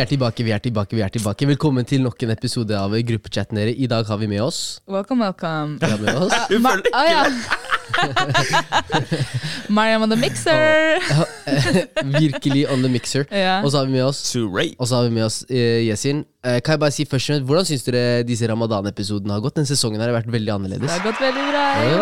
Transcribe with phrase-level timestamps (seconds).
[0.00, 1.44] Vi er tilbake, vi er tilbake, vi er tilbake.
[1.44, 3.74] Velkommen til nok en episode av gruppechatten dere.
[3.76, 5.76] I dag har vi med oss Welcome, welcome.
[5.76, 6.32] Vi har med oss
[6.64, 7.68] Ma følger ah, ja.
[9.76, 10.98] Mariam on the mixer.
[12.20, 13.26] virkelig on the mixer.
[13.30, 13.60] Ja.
[13.64, 16.24] Og så har vi med oss Og så har vi med oss uh, Yesin.
[16.46, 19.58] Uh, kan jeg bare si først og fremst, Hvordan syns dere disse ramadan-episodene har gått?
[19.60, 20.88] Den sesongen har vært veldig annerledes.
[20.88, 21.64] Det har gått veldig bra.
[21.80, 21.96] Eh,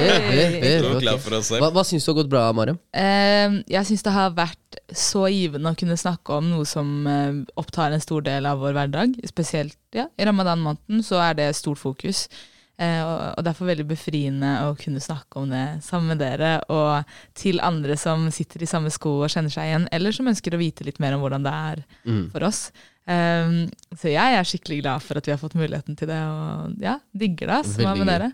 [0.00, 1.60] eh, eh.
[1.60, 2.80] Hva, hva syns du har gått bra, Mariam?
[2.90, 4.58] Uh, jeg syns det har vært
[4.94, 8.74] så givende å kunne snakke om noe som eh, opptar en stor del av vår
[8.76, 9.16] hverdag.
[9.28, 12.26] Spesielt ja, i ramadan-måneden så er det stort fokus.
[12.74, 17.04] Eh, og, og derfor veldig befriende å kunne snakke om det sammen med dere og
[17.38, 20.58] til andre som sitter i samme sko og kjenner seg igjen, eller som ønsker å
[20.58, 22.24] vite litt mer om hvordan det er Mm.
[22.32, 22.72] for oss.
[23.06, 26.74] Um, så jeg er skikkelig glad for at vi har fått muligheten til det, og
[26.82, 27.60] ja, digger det.
[27.62, 27.76] ass.
[27.78, 28.32] Hva med dere?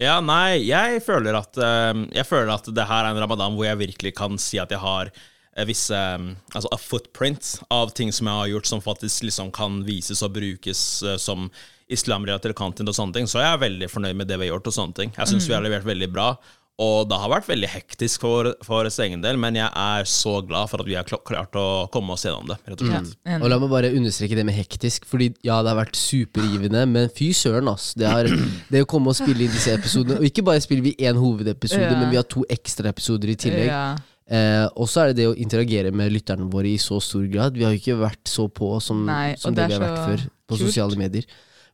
[0.00, 3.66] Ja, nei, jeg føler at eh, Jeg føler at det her er en ramadan hvor
[3.68, 8.08] jeg virkelig kan si at jeg har eh, visse um, Altså a footprint av ting
[8.12, 11.50] som jeg har gjort, som faktisk liksom kan vises og brukes eh, som
[11.92, 13.28] islamrelatert content og sånne ting.
[13.30, 15.12] Så jeg er veldig fornøyd med det vi har gjort og sånne ting.
[15.18, 16.32] Jeg syns vi har levert veldig bra.
[16.80, 20.38] Og det har vært veldig hektisk for, for vår egen del, men jeg er så
[20.48, 23.10] glad for at vi har klart å komme oss gjennom det, rett og slett.
[23.28, 23.42] Mm.
[23.44, 27.10] Og La meg bare understreke det med hektisk, Fordi ja, det har vært supergivende, men
[27.12, 27.90] fy søren, ass.
[28.00, 28.30] Det, har,
[28.72, 31.84] det å komme og spille inn disse episodene Og ikke bare spiller vi én hovedepisode,
[31.84, 31.98] Ja.
[32.00, 33.68] men vi har to ekstra episoder i tillegg.
[33.68, 33.84] Ja.
[34.30, 37.60] Eh, og så er det det å interagere med lytterne våre i så stor grad.
[37.60, 40.04] Vi har jo ikke vært så på som, Nei, som det, det vi har vært
[40.06, 40.64] før på kult.
[40.64, 41.28] sosiale medier.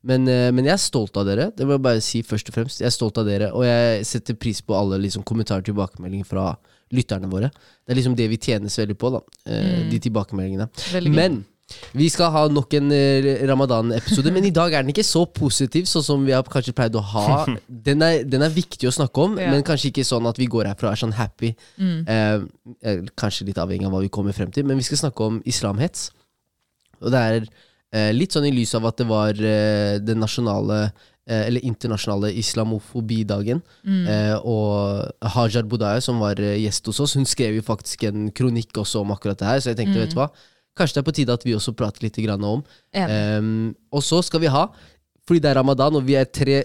[0.07, 1.49] Men, eh, men jeg er stolt av dere.
[1.57, 2.79] Det må jeg bare si først og fremst.
[2.81, 6.29] Jeg er stolt av dere Og jeg setter pris på alle liksom, kommentarer og tilbakemeldinger
[6.29, 6.53] fra
[6.95, 7.51] lytterne våre.
[7.83, 9.21] Det er liksom det vi tjenes veldig på, da.
[9.51, 9.91] Eh, Mm.
[9.91, 10.69] De tilbakemeldingene.
[10.93, 11.15] Veldig.
[11.17, 11.45] Men
[11.99, 15.89] vi skal ha nok en eh, ramadan-episode, men i dag er den ikke så positiv
[15.91, 17.45] sånn som vi har kanskje pleid å ha.
[17.89, 19.51] Den er, den er viktig å snakke om, Ja.
[19.51, 21.51] men kanskje ikke sånn at vi går herfra og er sånn happy.
[21.83, 22.07] Mm.
[22.07, 25.43] Eh, kanskje litt avhengig av hva vi kommer frem til, men vi skal snakke om
[25.45, 26.13] islamhets.
[27.03, 27.49] Og det er
[28.13, 30.79] litt sånn i lys av at det var eh, den nasjonale
[31.29, 33.63] eh, eller internasjonale islamofobidagen.
[33.87, 34.03] Mm.
[34.11, 38.29] Eh, og Hajar Budaya, som var eh, gjest hos oss, hun skrev jo faktisk en
[38.35, 40.05] kronikk også om akkurat det her, så jeg tenkte, Mm.
[40.05, 40.29] vet du hva,
[40.77, 42.65] kanskje det er på tide at vi også prater litt grann om.
[42.93, 43.07] Ja.
[43.09, 44.67] Ehm, og så skal vi ha,
[45.27, 46.61] fordi det er ramadan og vi er tre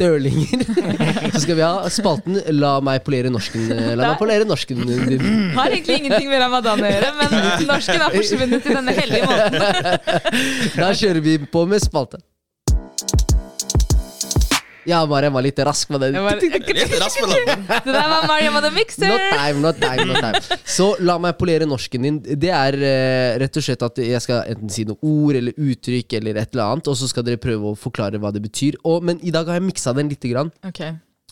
[0.00, 0.64] dørlinger,
[1.32, 3.64] så skal vi ha spalten La meg polere norsken.
[3.72, 5.24] eh, La meg polere norsken din.
[5.56, 7.38] Har egentlig ingenting med ramadan å gjøre, men
[7.70, 9.58] norsken har forsvunnet i denne hellige måten.
[10.82, 12.20] Da kjører vi på med spalte.
[14.88, 16.16] Ja, Mariam var litt rask med den.
[16.16, 17.60] Jeg var- Litt rask med den.
[17.68, 19.06] Det der var Mariam on the mixer.
[19.06, 20.58] Not time, not time, not time.
[20.66, 22.18] Så la meg polere norsken din.
[22.22, 26.16] Det er uh, rett og slett at jeg skal enten si noen ord eller uttrykk
[26.18, 28.80] eller et eller annet, og så skal dere prøve å forklare hva det betyr.
[28.84, 30.50] Og, men i dag har jeg miksa den lite grann.
[30.66, 30.82] Ok.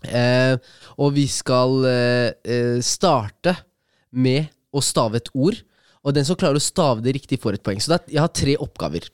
[0.06, 0.54] Uh,
[0.96, 3.52] og vi skal eh, eh, starte
[4.16, 5.58] med å stave et ord.
[6.06, 7.82] Og den som klarer å stave det riktig, får et poeng.
[7.82, 9.10] Så det er, jeg har tre oppgaver.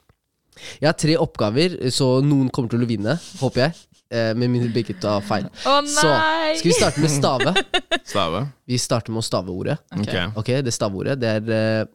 [0.79, 3.75] Jeg har tre oppgaver, så noen kommer til å vinne, håper jeg.
[4.11, 5.49] Eh, med mindre Birgit tar feil.
[5.67, 7.53] Å Så skal vi starte med stave.
[8.07, 8.45] Stave.
[8.71, 9.79] Vi starter med å stave ordet.
[9.99, 10.13] Ok.
[10.39, 10.51] Ok.
[10.63, 11.87] Det staveordet, det er eh,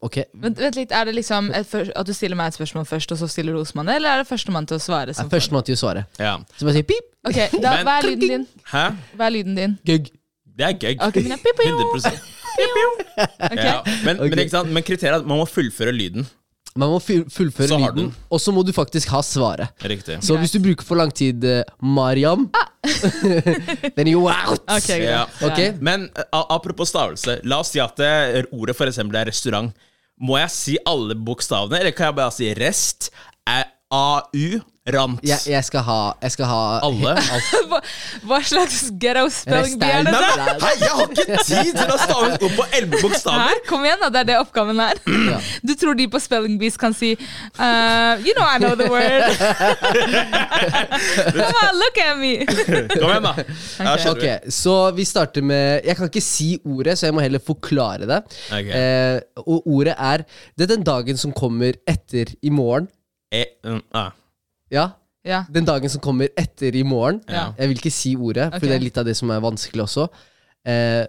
[0.00, 0.16] Ok.
[0.32, 3.10] Vent, vent litt, er det liksom et, først- at du stiller meg et spørsmål først,
[3.12, 5.12] og så stiller du Osman det, eller er det førstemann til å svare?
[5.12, 6.06] Som er førstemann til å svare.
[6.16, 6.38] Ja.
[6.56, 7.10] Så bare si pip.
[7.28, 8.46] Ok, da, Men- Hva er lyden din?
[8.70, 8.84] Hæ?
[9.18, 9.74] Hva er lyden din?
[9.90, 10.08] Gugg.
[10.56, 10.94] Det er gøy.
[11.04, 12.22] Ok, men jeg- pip, pip, 100
[13.50, 13.60] Ok.
[13.60, 13.82] ja.
[14.06, 14.30] men, Ok.
[14.30, 14.70] men, ikke sant?
[14.72, 16.24] men kriteriet er at man må fullføre lyden.
[16.78, 19.72] Man må fullføre Så lyden, og så må du faktisk ha svaret.
[19.82, 20.20] Riktig.
[20.22, 22.46] Så hvis du bruker for lang tid eh, Mariam,
[23.96, 24.62] then you out.
[24.78, 25.02] Okay.
[25.08, 25.24] Ja.
[25.42, 25.72] okay?
[25.82, 27.40] Men apropos stavelse.
[27.44, 29.74] La oss si at det, ordet for eksempel er restaurant.
[30.20, 33.10] Må jeg si alle bokstavene, eller kan jeg bare si rest?
[33.48, 34.60] Æ, AU?
[34.88, 35.20] Rant?
[35.22, 37.10] Jeg, jeg skal ha Jeg skal ha Alle?
[37.70, 37.80] Hva,
[38.24, 40.62] hva slags ghetto spelling er Restaurant.
[40.62, 43.60] Nei, hei, jeg har ikke tid til å stave opp på elleve bokstaver!
[43.68, 44.08] Kom igjen, da.
[44.14, 45.02] Det er det oppgaven er.
[45.30, 45.36] Ja.
[45.62, 49.28] Du tror de på Spelling Bees kan si uh, You know I know the word.
[51.36, 52.32] Come on, look at me.
[52.48, 53.34] Kom igjen, da.
[53.36, 54.08] Okay.
[54.14, 54.36] okay.
[54.54, 58.22] Så vi starter med Jeg kan ikke si ordet, så jeg må heller forklare det.
[58.48, 58.72] Okay.
[58.72, 60.24] Uh, og ordet er
[60.56, 62.88] Det er den dagen som kommer etter i morgen.
[63.32, 64.90] Ja,
[65.24, 65.44] Ja.
[65.52, 67.20] den dagen som kommer etter i morgen.
[67.28, 67.52] Ja.
[67.58, 68.60] Jeg vil ikke si ordet, for Ok.
[68.62, 70.08] det er litt av det som er vanskelig også.
[70.66, 71.06] Eh,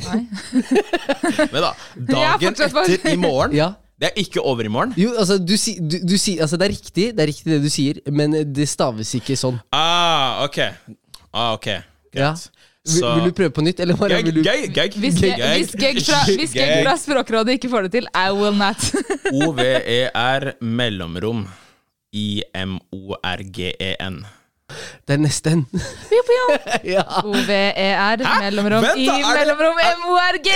[1.53, 1.73] Men da,
[2.13, 3.73] dagen etter i morgen Ja.
[3.97, 4.93] Det er ikke over i morgen.
[5.01, 8.01] Jo, altså, du, du, du Altså, det er riktig, det er riktig det du sier,
[8.13, 9.57] men det staves ikke sånn.
[9.73, 10.59] Ah, ok.
[11.33, 11.65] Ah, ok.
[12.13, 12.45] Greit.
[12.45, 14.95] Vil, Så vil du prøve på nytt, eller bare vil du gøgg, gøgg.
[15.03, 15.19] Hvis,
[15.75, 16.23] Gegg fra,
[16.87, 18.79] fra Språkrådet ikke får det til, I will not.
[19.47, 21.49] O-V-E-R mellomrom
[22.15, 24.23] I-M-O-R-G-E-N.
[25.07, 25.67] Det er nesten.
[26.87, 27.03] Ja.
[27.25, 30.51] O-V-E-R, mellomrom Vent I, mellomrom M-O-R-G.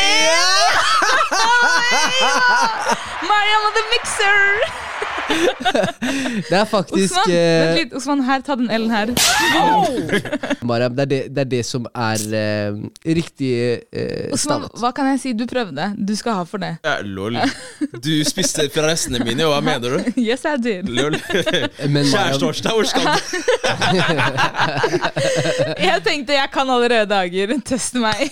[3.31, 4.90] Mariam og the mixer!
[6.51, 7.95] Det er faktisk Osman, eh, vent litt.
[7.97, 9.13] Osman, her, ta den L-en her.
[10.69, 13.53] Mariam, det det, det er det som er uh, riktig
[13.95, 14.79] uh, Osman, stavet.
[14.83, 15.33] hva kan jeg si?
[15.39, 15.91] Du prøvde.
[15.97, 16.73] Du skal ha for det.
[16.87, 17.39] Ja, lol.
[18.03, 20.13] Du spiste fra restene mine, hva mener du?
[20.31, 20.89] Yes, I did.
[20.91, 21.17] Lol.
[21.21, 23.11] Kjærestetorsdag, hvor skal du?
[25.81, 27.57] Jeg tenkte jeg kan allerede dager.
[27.67, 28.31] Test meg.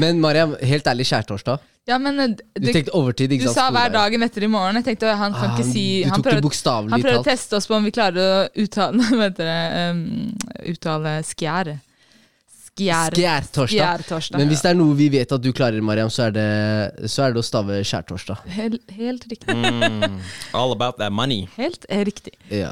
[0.00, 1.60] men Mariam, helt ærlig, skjærtorsdag.
[1.88, 3.56] Ja, men eh, Du tenkte overtid, du ikke sant?
[3.56, 4.76] sa hver dagen etter i morgen.
[4.80, 7.18] Jeg tenkte han kan Ah, ikke si Du Han tok det prøver, han bokstavelig prøver
[7.18, 7.30] å talt.
[7.32, 9.62] teste oss på om vi klarer å uttale Hva heter det?
[9.90, 10.02] Um,
[10.74, 11.72] uttale skjær.
[12.80, 13.16] Skjær.
[13.16, 13.72] Skjærtorsdag.
[13.74, 14.38] Skjærtorsdag.
[14.40, 16.46] Men hvis det er noe vi vet at du klarer, Mariam, så er det,
[17.12, 18.44] så er det å stave skjærtorsdag.
[18.54, 19.56] Helt, helt riktig.
[19.56, 20.20] Mm,
[20.56, 21.42] all about that money.
[21.58, 22.36] Helt eh, riktig.
[22.48, 22.70] Ja.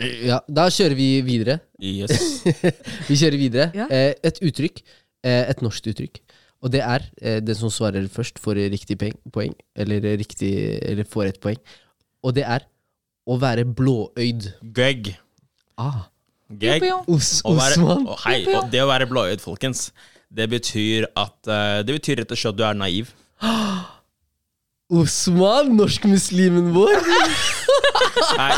[0.00, 0.40] ja.
[0.48, 1.60] Da kjører vi videre.
[1.82, 2.42] Yes.
[3.10, 3.68] Vi kjører videre.
[3.76, 3.86] Ja.
[3.92, 4.82] Eh, et uttrykk.
[5.22, 6.18] Eh, et norsk uttrykk.
[6.62, 9.54] Og det er eh, den som svarer først, får riktig peng, poeng.
[9.74, 10.52] Eller, riktig,
[10.86, 11.58] eller får et poeng.
[12.22, 12.66] Og det er
[13.26, 14.52] å være blåøyd.
[14.74, 15.12] Gøgg.
[15.80, 16.04] Ah.
[16.52, 16.86] Gøgg.
[17.10, 18.06] Os Å være, Osman.
[18.06, 19.88] å, hei, og det å være blåøyd, folkens,
[20.32, 23.10] det betyr at eh, Det betyr rett og slett at du er naiv.
[25.02, 26.94] Osman, norskmuslimen vår.
[28.38, 28.52] Nei,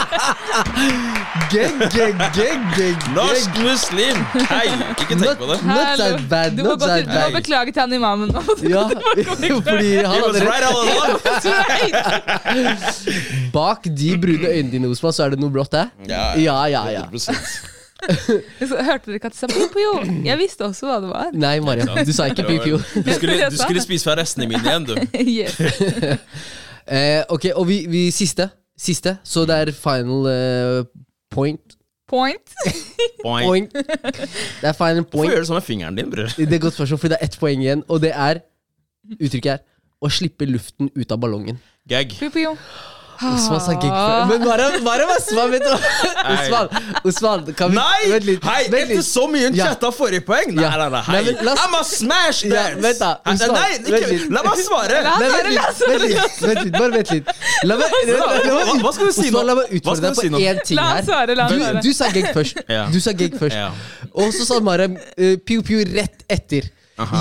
[1.55, 3.05] Gegg, gegg, gegg, gegg.
[3.15, 4.17] norsk muslim!
[4.51, 4.65] Hei,
[4.95, 5.59] ikke tenk på det.
[5.67, 7.33] Not that bad, Du må, not that til, du må bad.
[7.37, 8.43] beklage til han imamen nå.
[8.75, 8.83] Ja,
[9.69, 11.13] fordi han hadde right all along.
[12.25, 13.05] rett.
[13.55, 15.87] Bak de brune øynene dine, Osman, så er det noe blått, det?
[16.11, 17.05] Ja, Ja, ja, ja.
[17.13, 17.71] 100%.
[18.69, 19.93] Så Hørte dere ikke at jeg sa pio, pio?
[20.27, 21.31] Jeg visste også hva det var.
[21.33, 22.77] Nei, Maria, du sa ikke piu-piu.
[23.01, 24.93] Du skulle, du skulle spise fra restene mine igjen, du.
[25.25, 25.57] Yes.
[26.85, 28.51] Eh, ok, og vi, vi siste.
[28.79, 30.85] Siste, så det er final eh,
[31.31, 31.77] point.
[32.11, 32.55] Point.
[33.25, 33.47] Boing.
[33.47, 33.73] Point.
[33.73, 35.31] Det er final Hvorfor point.
[35.33, 36.33] gjør du sånn med fingeren din, bror?
[36.37, 38.43] Det er godt spørsmål, fordi det er ett poeng igjen, og det er
[39.05, 39.59] Uttrykket er
[40.01, 41.59] å slippe luften ut av ballongen.
[41.89, 42.15] Gag.
[42.33, 42.55] Pio.
[43.33, 44.27] Osman sa gig før.
[44.31, 45.79] Men bare, bare Osman, vet du hva?
[46.35, 46.69] Osman,
[47.11, 48.11] Osman, kan vi Nei!
[48.13, 48.45] Vent litt.
[48.45, 49.69] Hei, vent etter så mye hun Ja.
[49.97, 50.53] forrige poeng!
[50.55, 51.15] Nei, nei, nei, hei.
[51.15, 54.29] Nei, men la oss- I'm a smash Ja, vent da, Osman, Nei, vent ikke, litt.
[54.37, 55.03] la meg svare!
[55.09, 55.43] La- Nei, svare.
[55.45, 57.35] vent litt, vent litt, vent litt, bare vent litt.
[57.65, 59.39] La meg, Hva- hva skal du si nå?
[59.39, 61.03] Osman, la meg utfordre deg på én ting her.
[61.09, 62.63] svare, la han Du, du sa gig først.
[62.69, 62.87] Ja.
[62.93, 63.57] Du sa gig først.
[63.57, 63.71] Ja.
[64.15, 66.71] Og så sa Mariam uh, piu-piu rett etter.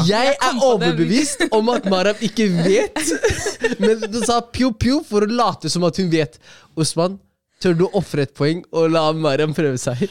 [0.06, 3.00] Jeg er overbevist om at Mariam ikke vet,
[3.82, 6.38] men du sa piu-piu for å late som at hun vet.
[6.78, 7.18] Osman,
[7.64, 10.06] tør du å ofre et poeng og la Mariam prøve seg?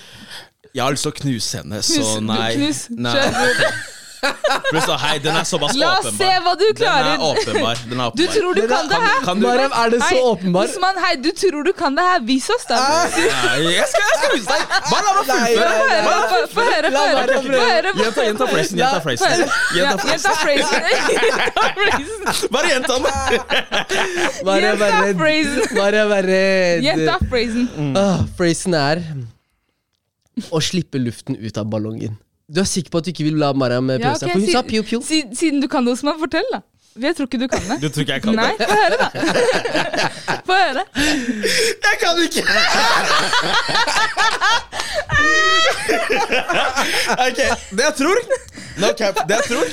[0.73, 2.53] Jeg har lyst til å knuse henne, så Knus, nei.
[2.57, 2.85] knus.
[2.97, 3.17] nei.
[4.23, 6.19] Pluss hei, den er såpass La oss åpenbar.
[6.23, 7.23] se hva du Den er klarer.
[7.27, 7.79] åpenbar.
[7.91, 8.17] Den er åpenbar.
[8.21, 9.25] Du tror du kan det her?
[9.27, 10.69] Kan du Mariam, er det så Hei, åpenbar?
[10.69, 12.21] Osman, hei, du tror du kan det her?
[12.29, 12.77] Vis oss, da.
[12.79, 12.85] Ja,
[13.67, 14.63] jeg skal, jeg skal vise deg!
[14.93, 15.75] Bare la meg fullføre!
[16.07, 17.35] Bare- Få få høre, få høre.
[17.43, 17.93] Få høre.
[17.99, 18.79] Gjenta gjenta phrasen.
[18.79, 19.27] Gjenta Få phrasen.
[19.27, 19.47] høre.
[19.75, 20.71] Ja, Gjenta Gjenta phrasen.
[20.71, 21.23] phrasen.
[21.83, 22.49] Phrasen.
[22.55, 23.05] Bare gjenta den!
[24.47, 25.17] Mariam er Gjenta redd.
[25.19, 25.77] phrasen.
[25.83, 26.87] Mariam er redd.
[26.87, 27.97] Gjenta phrasen.
[27.99, 29.03] Ah, phrasen er
[30.51, 32.15] å slippe luften ut av ballongen.
[32.49, 34.29] Du er sikker på at du ikke vil la Mariam prøve Ja, prøve seg?
[34.31, 35.03] For hun siden, sa piu-piu.
[35.05, 36.61] si- Siden du kan det, hos meg, fortell, da.
[37.01, 37.81] Jeg tror ikke du kan det.
[37.81, 38.67] Du tror ikke jeg kan Nei, det?
[38.69, 39.09] få høre, da.
[40.49, 40.85] Få høre.
[41.87, 42.43] Jeg kan ikke!
[47.27, 47.39] ok,
[47.77, 48.17] det jeg tror
[48.81, 49.15] No cap.
[49.29, 49.65] Det jeg tror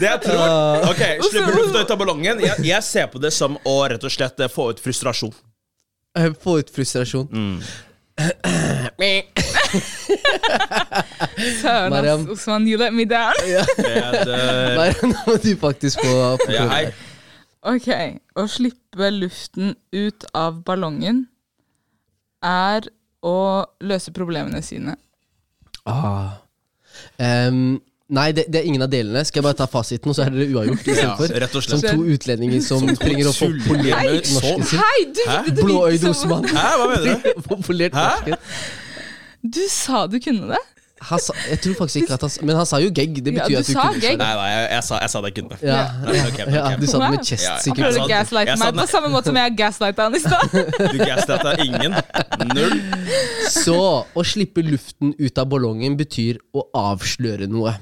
[0.00, 0.48] Det jeg tror
[0.90, 2.36] Ok, Slippe lufta ut av ballongen.
[2.44, 5.32] Jeg, jeg ser på det som å rett og slett eh, få ut frustrasjon.
[6.18, 7.26] Eh, Få ut frustrasjon.
[11.60, 12.28] Søren, Mariam.
[12.30, 13.34] Osman, you let me down.
[13.42, 13.64] Det,
[14.78, 16.86] Mariam, nå må du faktisk få, ja, hei.
[17.66, 17.88] Ok,
[18.38, 21.24] å slippe luften ut av ballongen
[22.44, 22.86] er
[23.26, 24.94] å løse problemene sine.
[25.86, 26.38] Ah.
[27.18, 29.24] Um, nei, det, det er ingen av delene.
[29.26, 32.06] Skal jeg bare ta fasiten, og så er det uavgjort Ja, rett og Som to
[32.14, 35.56] utlendinger som trenger å få polert norsken sin.
[35.58, 36.46] Blåøyd Osman.
[36.54, 37.98] Hæ, hva mener du?
[37.98, 38.36] Hæ?
[39.52, 40.62] Du sa du kunne det?
[41.06, 43.18] Han sa, jeg tror faktisk ikke at han Men han sa jo gegg.
[43.20, 44.16] Det Ja, betyr du at du sa kunne gegg.
[44.16, 45.58] Nei, nei, jeg, jeg, sa, jeg sa det kunne.
[45.60, 47.58] Ja, Nei, okay, ok, ja, du sa det med chest, Ja, ja.
[47.60, 47.82] sikkert.
[47.82, 50.56] Prøver prøvde å gaslighte meg på samme måte som jeg gaslighta han i stad.
[50.94, 51.98] Du gaslighta ingen.
[52.56, 52.80] Null.
[53.52, 53.76] Så
[54.08, 57.76] å slippe luften ut av ballongen betyr å avsløre noe.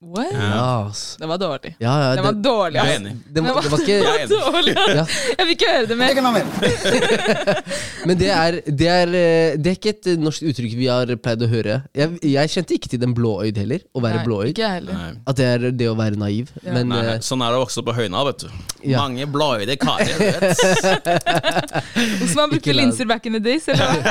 [0.00, 0.26] What?
[0.32, 0.92] Ja.
[1.18, 1.76] Det var dårlig.
[1.78, 2.76] ja, ja Det var dårlig.
[2.76, 3.12] Jeg er enig.
[3.32, 4.40] det, var, det var ikke Jeg er enig.
[4.52, 4.74] dårlig.
[4.76, 5.04] Ja.
[5.38, 6.10] Jeg vil ikke høre det mer.
[8.10, 11.14] Men det er, det, er, eh, det er ikke et eh, norsk uttrykk vi har
[11.24, 11.78] pleid å høre.
[11.96, 13.86] Jeg, jeg kjente ikke til den blåøyd heller.
[13.96, 14.50] Å være Nei, blåøyd.
[14.52, 15.16] Ikke heller.
[15.32, 16.52] At det er det å være naiv.
[16.60, 16.76] Ja.
[16.76, 18.52] Men Nei, eh, sånn er det å vokse opp på Høyna, vet du.
[18.92, 19.00] Ja.
[19.00, 20.12] Mange blåøyde karer.
[20.20, 20.60] vet
[22.28, 23.64] Osman brukte linser back in the days.
[23.72, 24.04] Eller?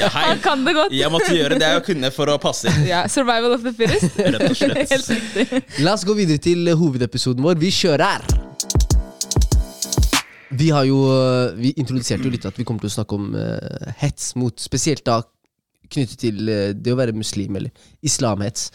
[0.00, 0.08] Ja.
[0.16, 0.96] Han kan det godt.
[0.96, 4.16] Jeg måtte gjøre det jeg kunne for å passe inn, Ja, Survival of the fittest.
[4.18, 5.01] rett og slett.
[5.10, 5.74] Helt.
[5.82, 7.58] La oss gå videre til eh, hovedepisoden vår.
[7.60, 8.24] Vi kjører!
[10.52, 13.30] Vi har jo eh, Vi introduserte jo litt at vi kommer til å snakke om
[13.32, 15.22] uh, hets mot Spesielt da
[15.92, 17.70] knyttet til eh, det å være muslim, eller
[18.04, 18.70] islamhets.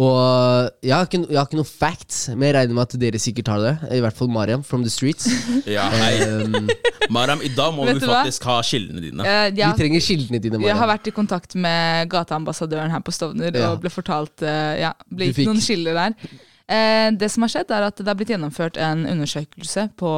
[0.00, 2.96] Og eh, jeg har, ikke, jeg har ikke noe facts, men jeg regner med at
[3.02, 3.74] dere sikkert har det.
[3.98, 5.28] I hvert fall Mariam from the streets.
[5.76, 6.14] Ja, hei.
[6.26, 6.70] Um,
[7.12, 8.58] Mariam, i dag må vi faktisk hva?
[8.58, 9.24] ha kildene dine.
[9.26, 9.72] Uh, ja.
[9.72, 10.70] Vi trenger kildene dine, Mariam.
[10.72, 13.72] Jeg har vært i kontakt med gateambassadøren her på Stovner Ja.
[13.72, 16.32] og ble fortalt uh, Ja, ble Du gitt noen skiller der.
[16.72, 20.10] Eh, det som har skjedd, er at det har blitt gjennomført en undersøkelse på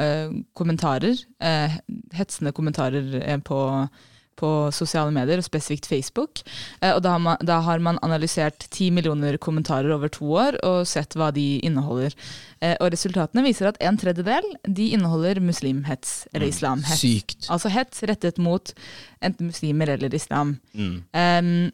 [0.00, 1.18] eh, kommentarer.
[1.38, 1.76] Eh,
[2.16, 3.60] hetsende kommentarer på,
[4.40, 6.42] på sosiale medier, og spesifikt Facebook.
[6.80, 10.58] Eh, og da har, man, da har man analysert ti millioner kommentarer over to år
[10.66, 12.16] og sett hva de inneholder.
[12.60, 17.00] Eh, og resultatene viser at en tredjedel de inneholder muslimhets, eller islamhets.
[17.00, 17.50] Sykt.
[17.52, 18.72] Altså hets rettet mot
[19.20, 20.56] enten muslimer eller islam.
[20.72, 20.96] Mm.
[21.12, 21.70] Um,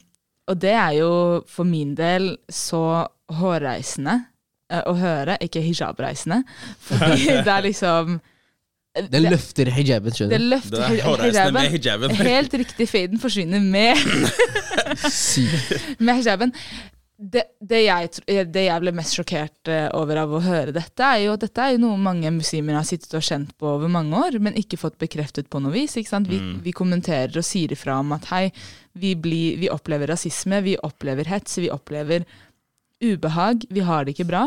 [0.46, 1.10] og det er jo
[1.50, 3.06] for min del så
[3.40, 4.20] hårreisende
[4.70, 6.42] eh, å høre, ikke hijabreisende.
[6.86, 8.18] Fordi det er liksom
[9.12, 10.48] Den løfter hijaben, skjønner du.
[10.54, 11.56] løfter Det hijaben.
[11.56, 12.18] med hijaben.
[12.20, 13.96] Helt riktig, faden forsvinner med,
[16.06, 16.54] med hijaben.
[17.16, 18.10] Det, det, jeg,
[18.52, 21.62] det jeg ble mest sjokkert eh, over av å høre dette, er jo at dette
[21.64, 24.76] er jo noe mange muslimer har sittet og kjent på over mange år, men ikke
[24.80, 25.96] fått bekreftet på noe vis.
[25.96, 26.28] Ikke sant?
[26.28, 28.44] Vi, vi kommenterer og sier ifra om at hei,
[29.00, 32.28] vi, blir, vi opplever rasisme, vi opplever hets, vi opplever
[33.00, 34.46] ubehag, vi har det ikke bra.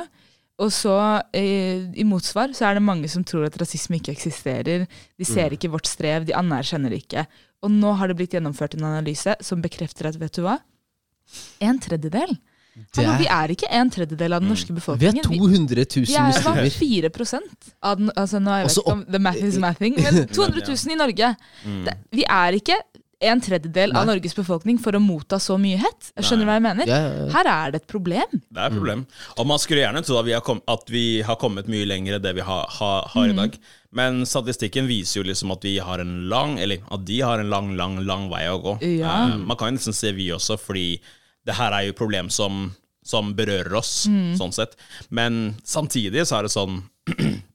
[0.60, 0.94] Og så,
[1.32, 4.88] eh, i motsvar, så er det mange som tror at rasisme ikke eksisterer.
[5.18, 7.26] De ser ikke vårt strev, de anerkjenner det ikke.
[7.64, 10.58] Og nå har det blitt gjennomført en analyse som bekrefter at, vet du hva?
[11.64, 12.36] En tredjedel.
[12.36, 12.88] er...
[12.96, 15.24] Hallo, vi er, ikke en tredjedel av den norske befolkningen.
[15.28, 16.30] vi er 200 000 muslimer.
[16.30, 17.10] vi er bare muslimer.
[17.10, 17.40] 4
[17.82, 20.64] av den altså nå, jeg vet Også ikke om The math is mathing, men 200
[20.68, 21.34] 000 i Norge.
[21.88, 22.80] Det, vi er ikke
[23.20, 26.12] en tredjedel av Norges befolkning for å motta så mye hett.
[26.24, 26.88] Skjønner du hva jeg mener?
[26.88, 27.26] Ja, ja, ja.
[27.34, 28.40] Her er det et problem.
[28.48, 29.04] Det er et problem.
[29.36, 32.16] Og man skulle gjerne tro at vi har, kom, at vi har kommet mye lenger
[32.16, 33.58] enn det vi har, har, har i dag.
[34.00, 37.50] Men statistikken viser jo liksom at vi har en lang Eller at de har en
[37.50, 38.78] lang, lang, lang vei å gå.
[39.02, 39.26] Ja.
[39.28, 41.02] Eh, man kan jo nesten se vi også, fordi
[41.48, 42.70] det her er jo et problem som,
[43.04, 44.06] som berører oss,
[44.38, 44.76] sånn sett.
[45.10, 46.84] Men samtidig så er det sånn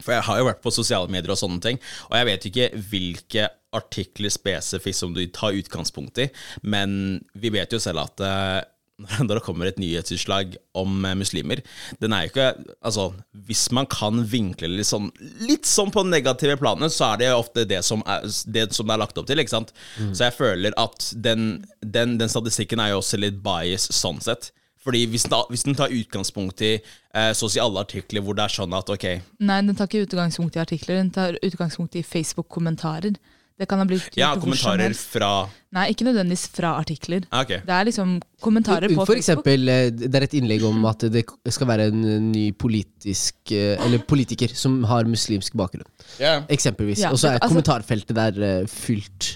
[0.00, 2.68] For jeg har jo vært på sosiale medier og sånne ting, og jeg vet ikke
[2.90, 6.28] hvilke artikler spesifikt som du tar utgangspunkt i,
[6.66, 8.60] men vi vet jo selv at eh,
[9.24, 11.62] når det kommer et nyhetsutslag om eh, muslimer
[12.02, 12.48] Den er jo ikke
[12.84, 13.06] Altså,
[13.48, 15.08] hvis man kan vinkle litt sånn
[15.40, 18.96] Litt sånn på negative planet, så er det ofte det som er, det som det
[18.96, 19.72] er lagt opp til, ikke sant?
[20.12, 24.50] Så jeg føler at den, den, den statistikken er jo også litt bias sånn sett.
[24.80, 28.36] Fordi hvis den, hvis den tar utgangspunkt i eh, så å si alle artikler hvor
[28.38, 29.04] det er sånn at ok,
[29.44, 33.18] Nei, den tar ikke utgangspunkt i artikler, den tar utgangspunkt i Facebook-kommentarer.
[33.60, 35.28] Det kan ha blitt ja, kommentarer fra
[35.76, 37.26] Nei, ikke nødvendigvis fra artikler.
[37.28, 37.50] ah, Ok.
[37.66, 39.44] Det er liksom kommentarer på For Facebook.
[39.44, 43.52] eksempel, eh, det er et innlegg om at det skal være en eh, ny politisk
[43.52, 45.84] eh, Eller politiker som har muslimsk bakgrunn.
[46.16, 46.46] Yeah.
[46.48, 47.04] Eksempelvis.
[47.04, 49.34] Ja, Og så er altså- kommentarfeltet der fylt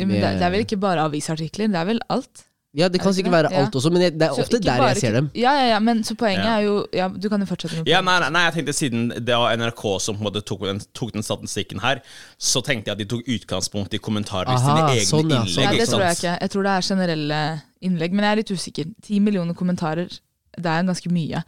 [0.00, 2.46] Ja, men det, det er vel ikke bare avisartikler, det er vel alt?
[2.74, 3.60] Ja, det kan sikkert være Ja.
[3.66, 5.30] alt også, men det er Så ofte der bare jeg ser dem.
[5.36, 6.56] Ja, ja, ja, men så poenget Ja.
[6.58, 7.82] er jo ja, Du kan jo fortsette.
[7.86, 10.60] Ja, nei, nei, nei, jeg tenkte Siden det var NRK som på en måte tok
[10.64, 12.00] den, tok den statistikken her,
[12.40, 15.52] så tenkte jeg at de tok utgangspunkt i kommentarer i sine egne sånn, ja, innlegg.
[15.52, 15.64] sånn.
[15.68, 16.40] Nei, det tror jeg ikke.
[16.40, 18.84] Jeg tror det er generelle innlegg, men jeg er litt usikker.
[19.02, 20.08] Ti millioner kommentarer,
[20.56, 21.44] det er ganske mye.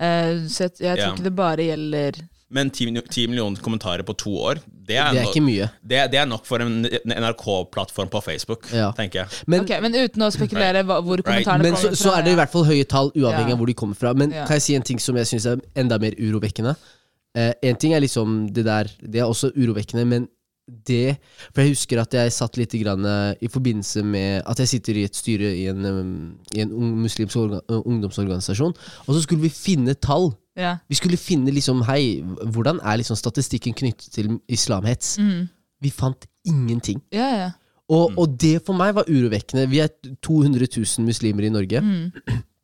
[0.00, 1.12] Uh, så jeg, jeg tror Ja.
[1.14, 2.12] ikke det bare gjelder
[2.48, 2.86] Men ti
[3.26, 5.70] millioner kommentarer på to år, det er, Det er no- ikke mye.
[5.82, 8.92] det, det er nok for en NRK-plattform på Facebook, Ja.
[8.92, 9.28] tenker jeg.
[9.48, 10.86] Men, okay, Men uten å spekulere right.
[10.86, 13.52] hvor kommentarene kommer så, kommer så er det i hvert fall høye tall, uavhengig Ja.
[13.54, 14.14] av hvor de kommer fra.
[14.14, 14.46] Men Ja.
[14.46, 16.76] kan jeg si en ting som jeg syns er enda mer urovekkende?
[17.34, 20.28] Eh, en ting er liksom det der, det er også urovekkende, men
[20.84, 21.18] det
[21.54, 24.94] For jeg husker at jeg satt litt grann, eh, i forbindelse med at jeg sitter
[24.96, 28.74] i et styre i en, eh, i en ung, muslimsk orga, ungdomsorganisasjon,
[29.06, 30.34] og så skulle vi finne tall.
[30.56, 30.76] Ja.
[30.88, 32.22] Vi skulle finne liksom, hei,
[32.52, 35.18] hvordan er liksom statistikken knyttet til islamhets?
[35.20, 35.46] Mm.
[35.84, 37.02] Vi fant ingenting.
[37.12, 37.50] ja, ja.
[37.86, 39.68] Og, og det for meg var urovekkende.
[39.70, 39.92] Vi er
[40.26, 41.80] 200 000 muslimer i Norge.
[41.80, 42.10] Mm.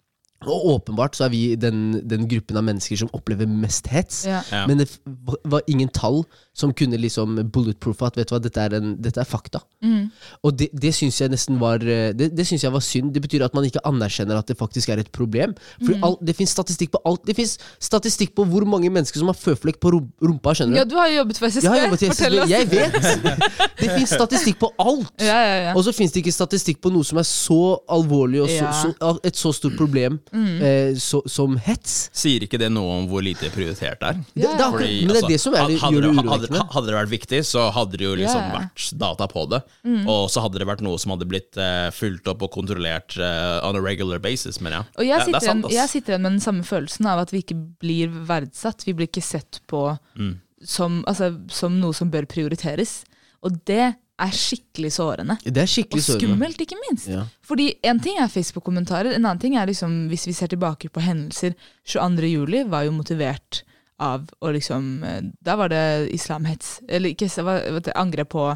[0.47, 4.25] Og åpenbart så er vi den, den gruppen av mennesker som opplever mest hets.
[4.27, 4.43] ja.
[4.53, 4.67] Ja.
[4.67, 5.01] Men det f-
[5.45, 9.21] var- ingen tall som kunne liksom bulletproofe at vet du hva, dette er, en, dette
[9.21, 9.61] er fakta.
[9.83, 10.11] Mm.
[10.45, 13.13] Og det, det syns jeg nesten var eh, Det, det synes jeg var synd.
[13.15, 15.55] Det betyr at man ikke anerkjenner at det faktisk er et problem.
[15.85, 16.05] For Mm.
[16.05, 17.25] alt- det fins statistikk på alt.
[17.27, 19.91] Det fins statistikk på hvor mange mennesker som har føflekk på
[20.23, 20.53] rumpa.
[20.55, 20.79] skjønner du?
[20.79, 21.63] ja, du har jo jobbet for SSB.
[21.65, 22.43] jeg har jobbet i Fortell SSB.
[22.43, 22.51] oss.
[22.51, 23.43] Jeg vet!
[23.83, 25.11] Det fins statistikk på alt.
[25.21, 25.73] Ja, ja, ja.
[25.77, 28.73] Og så fins det ikke statistikk på noe som er så alvorlig og så, Ja.
[28.73, 32.09] så, et så stort problem eh, så, som hets.
[32.17, 34.21] Sier ikke det noe om hvor lite prioritert det er?
[34.33, 36.63] Det, det Fordi, men det er altså, det som er, hadde, gjør det urovekkende.
[36.75, 38.53] hadde det vært viktig, så hadde det jo liksom ja.
[38.57, 39.63] vært data på det.
[40.07, 43.59] Og så hadde det vært noe som hadde blitt eh, fulgt opp og kontrollert eh,
[43.67, 44.61] on a regular basis.
[44.61, 44.91] mener jeg.
[44.99, 47.11] Og jeg det, det sitter, er sant, igjen, jeg sitter igjen med den samme følelsen
[47.13, 48.87] av at vi ikke blir verdsatt.
[48.89, 49.85] Vi blir ikke sett på
[50.17, 50.35] Mm.
[50.65, 53.03] som, altså, som noe som bør prioriteres.
[53.43, 55.37] Og det er skikkelig sårende.
[55.45, 56.29] Det er skikkelig sårende.
[56.29, 57.09] Og skummelt, ikke minst.
[57.11, 57.25] Ja.
[57.49, 61.01] Fordi En ting er Facebook-kommentarer, en annen ting er liksom, hvis vi ser tilbake på
[61.03, 62.29] hendelser 22.
[62.31, 63.63] juli var jo motivert
[64.03, 66.81] av å liksom eh, Da var det islamhets.
[66.89, 68.47] Eller ikke det var det angrep på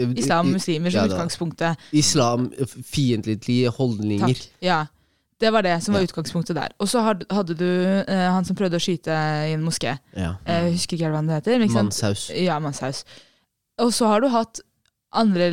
[0.00, 1.76] islam og muslimer som Ja, utgangspunktet.
[1.92, 2.76] Islam, f-
[3.76, 4.26] holdninger.
[4.32, 4.48] Takk.
[4.64, 4.86] Ja.
[5.40, 6.72] Det var det som var utgangspunktet der.
[6.80, 7.64] Og så hadde du
[8.04, 9.12] eh, han som prøvde å skyte
[9.48, 9.94] i en moské.
[10.16, 10.34] Ja.
[10.44, 11.64] Eh, Jeg husker ikke helt hva det heter.
[11.72, 12.26] Mannshaus.
[12.36, 13.04] Ja, Manshaus.
[13.80, 14.60] Og så har du hatt
[15.12, 15.46] andre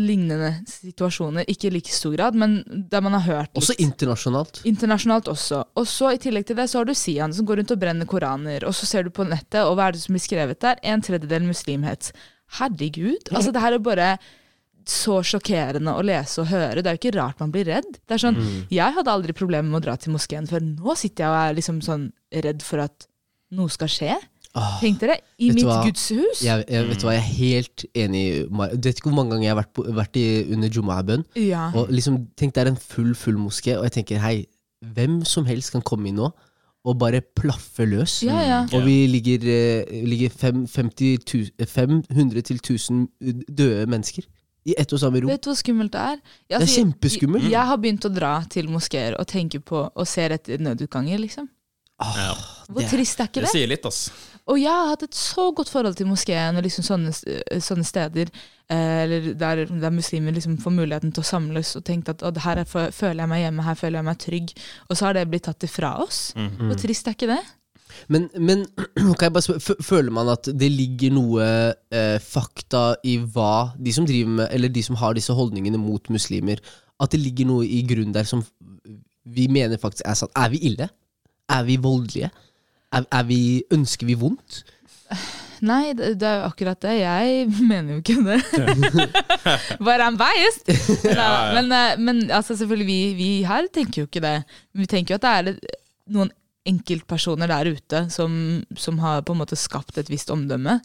[0.00, 3.60] lignende situasjoner, ikke i like stor grad, men der man har hørt litt.
[3.60, 4.62] Også internasjonalt.
[4.68, 5.64] Internasjonalt også.
[5.76, 8.08] Og så I tillegg til det så har du Sian som går rundt og brenner
[8.08, 8.64] koraner.
[8.64, 10.80] Og så ser du på nettet, og hva er det som blir skrevet der?
[10.82, 12.12] En tredjedel muslimhet.
[12.58, 13.28] Herregud.
[13.32, 14.08] Altså Det her er bare
[14.88, 16.80] så sjokkerende å lese og høre.
[16.82, 18.00] Det er jo ikke rart man blir redd.
[18.02, 18.66] Det er sånn, Mm.
[18.72, 20.60] Jeg hadde aldri problemer med å dra til moskeen før.
[20.64, 23.06] Nå sitter jeg og er liksom sånn redd for at
[23.52, 24.16] noe skal skje.
[24.54, 25.78] Åh, Tenk dere, i Vet mitt hva?
[25.86, 26.42] gudshus.
[26.44, 28.24] jeg, jeg, vet du hva, jeg er helt enig.
[28.50, 31.24] Du vet ikke hvor mange ganger jeg har vært, på, vært i, under Jumu'ah-bønn.
[31.40, 31.70] Ja.
[31.74, 34.34] Og liksom, tenk det er en full, full moské, og jeg tenker hei,
[34.84, 36.28] hvem som helst kan komme inn nå
[36.84, 38.18] og bare plaffe løs.
[38.26, 38.60] ja, ja.
[38.74, 43.06] Og vi ligger, eh, ligger fem, 50 tu- 500 til 1000
[43.48, 44.26] døde mennesker
[44.66, 45.30] i ett og samme rom.
[45.30, 46.16] Vet du hvor skummelt det er?
[46.50, 47.44] Jeg, Det er kjempeskummelt.
[47.44, 51.18] Jeg, jeg har begynt å dra til moskeer og tenke på og se etter nødutganger,
[51.22, 51.48] liksom.
[52.02, 52.34] Ah, Ja.
[52.66, 53.50] Hvor Det- trist er ikke Det det?
[53.54, 54.10] sier litt, ass.
[54.50, 57.12] Og jeg har hatt et så godt forhold til moskeen og liksom sånne,
[57.62, 62.10] sånne steder eh, eller der, der muslimer liksom får muligheten til å samles og tenkt
[62.10, 64.54] at «Å, her er, føler jeg meg hjemme, her føler jeg meg trygg.
[64.88, 66.32] Og så har det blitt tatt ifra oss.
[66.34, 66.50] Mm.
[66.66, 67.42] Hvor trist er ikke det?
[68.10, 68.66] Men, men
[69.18, 71.48] kan jeg bare spørre, føler man at det ligger noe
[71.94, 76.10] eh, fakta i hva de som driver med, eller de som har disse holdningene mot
[76.12, 76.62] muslimer,
[77.02, 78.42] at det ligger noe i grunnen der som
[79.22, 80.34] vi mener faktisk er sant?
[80.34, 80.90] Er vi ille?
[81.52, 82.32] Er vi voldelige?
[82.92, 83.40] Er, er vi,
[83.72, 84.62] ønsker vi vondt?
[85.62, 86.96] Nei, det, det er jo akkurat det.
[86.98, 88.40] Jeg mener jo ikke det.
[89.86, 90.72] Bare I'm biased!
[91.06, 91.52] Ja.
[91.54, 94.36] Men, eh, men altså, selvfølgelig, vi, vi her tenker jo ikke det.
[94.74, 95.78] Vi tenker jo at det er
[96.12, 96.32] noen
[96.68, 98.34] enkeltpersoner der ute som,
[98.78, 100.80] som har på en måte skapt et visst omdømme.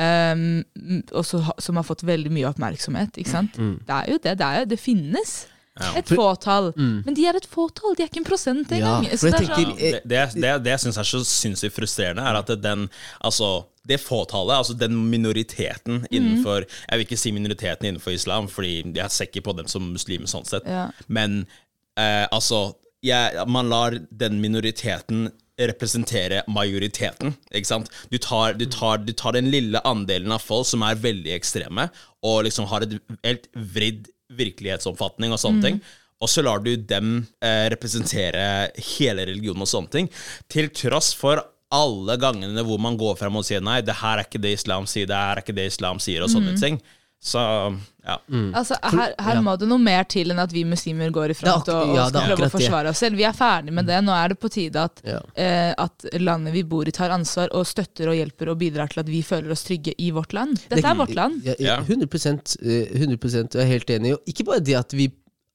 [0.00, 0.62] Um,
[1.10, 3.18] og så som har fått veldig mye oppmerksomhet.
[3.18, 3.58] Ikke sant?
[3.58, 4.36] Det er jo det.
[4.38, 5.34] Det, er jo, det finnes
[5.78, 5.92] Ja.
[5.96, 6.72] et fåtall.
[6.76, 9.04] Men de er et fåtall, de er ikke en prosent engang.
[9.06, 12.34] Ja, det er sånn- Det, det, det, det jeg syns er så sinnssykt frustrerende, er
[12.40, 12.88] at den
[13.22, 18.92] Altså, det fåtallet, altså den minoriteten innenfor Jeg vil ikke si minoriteten innenfor islam, fordi
[18.94, 20.90] jeg ser ikke på dem som muslimer sånn sett, Ja.
[21.08, 21.46] men
[21.96, 25.30] eh, altså jeg, Man lar den minoriteten
[25.60, 27.34] representere majoriteten.
[27.52, 27.90] Ikke sant?
[28.10, 31.90] Du tar, du, tar, du tar den lille andelen av folk som er veldig ekstreme,
[32.24, 35.80] og liksom har et helt vridd virkelighetsoppfatning og sånne ting.
[36.20, 40.10] Og så lar du dem eh, representere hele religionen og sånne ting.
[40.52, 41.40] Til tross for
[41.70, 44.88] alle gangene hvor man går frem og sier nei, det her er ikke det islam
[44.90, 46.80] sier, det her er ikke det islam sier, og sånne ting.
[47.20, 48.14] Så ja.
[48.56, 51.66] Altså, her, her må det noe mer til enn at vi muslimer går i front
[51.68, 53.18] ak- og, og ja, skal prøve å forsvare oss selv.
[53.20, 53.98] Vi er ferdig med det.
[54.06, 55.18] Nå er det på tide at, Ja.
[55.36, 59.02] eh, at landet vi bor i, tar ansvar og støtter og hjelper og bidrar til
[59.04, 60.62] at vi føler oss trygge i vårt land.
[60.72, 61.42] Dette er vårt land.
[61.44, 61.76] Ja, Ja.
[61.84, 64.14] 100, eh, 100% jeg er helt enig.
[64.16, 65.10] Og ikke bare det at vi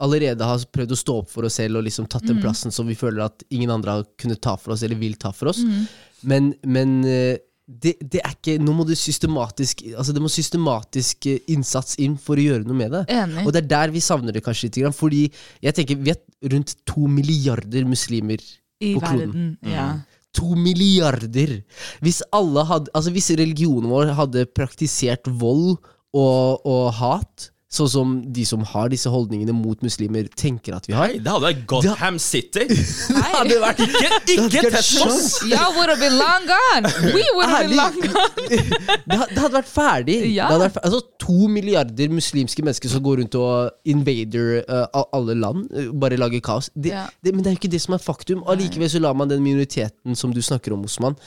[0.06, 2.28] allerede har prøvd å stå opp for oss selv og liksom tatt Mm.
[2.36, 5.16] den plassen som vi føler at ingen andre har kunnet ta for oss, eller vil
[5.16, 5.64] ta for oss.
[5.64, 5.88] Mm.
[6.24, 11.26] Men, men eh, det, det er ikke Nå må du systematisk Altså det må systematisk
[11.32, 13.02] eh, innsats inn for å gjøre noe med det.
[13.16, 13.46] Enig.
[13.46, 14.82] Og det er der vi savner det kanskje litt.
[14.98, 15.24] Fordi
[15.66, 19.18] jeg tenker vi er rundt to milliarder muslimer I på kloden.
[19.18, 19.50] verden.
[19.66, 19.88] Ja.
[20.36, 21.58] To milliarder!
[22.04, 25.78] Hvis alle hadde Altså hvis religionen vår hadde praktisert vold
[26.16, 30.96] og, og hat, sånn som de som har disse holdningene mot muslimer, tenker at vi
[30.96, 32.66] har Nei, det hadde vært Gotham City.
[33.16, 35.08] Det hadde vært Ikke, ikke på!
[35.52, 36.92] Y'all would have been long gone!
[37.14, 38.62] We would have been long gone!
[39.12, 40.18] det, hadde vært ferdig.
[40.34, 40.48] Ja.
[40.48, 40.90] Det hadde vært ferdig.
[40.92, 45.68] altså To milliarder muslimske mennesker som går rundt og invader uh, alle land.
[45.76, 46.72] uh, bare lager kaos.
[46.76, 47.06] Det, Ja.
[47.24, 48.44] det, men det er jo ikke det som er faktum.
[48.52, 51.18] Allikevel så lar man den minoriteten som du snakker om, Osman,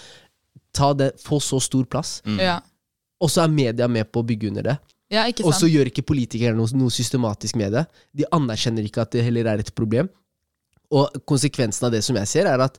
[0.72, 2.18] ta det, få så stor plass.
[2.38, 2.60] Ja.
[3.20, 4.76] Og så er media med på å bygge under det.
[5.10, 7.86] Ja, ikke Og så gjør ikke politikere noe, noe systematisk med det.
[8.14, 10.08] De anerkjenner ikke at det heller er et problem.
[10.90, 12.78] Og konsekvensen av det som jeg ser, er at